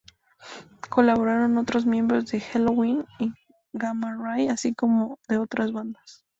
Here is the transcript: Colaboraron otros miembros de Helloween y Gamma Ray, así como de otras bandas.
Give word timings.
Colaboraron 0.89 1.59
otros 1.59 1.85
miembros 1.85 2.25
de 2.31 2.39
Helloween 2.39 3.05
y 3.19 3.31
Gamma 3.71 4.17
Ray, 4.19 4.47
así 4.47 4.73
como 4.73 5.19
de 5.29 5.37
otras 5.37 5.71
bandas. 5.73 6.25